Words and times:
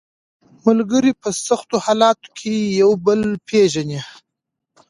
ملګري 0.65 1.11
په 1.21 1.29
سختو 1.45 1.75
حالاتو 1.85 2.27
کې 2.37 2.53
یو 2.81 2.91
بل 3.05 3.21
پېژني 3.47 4.01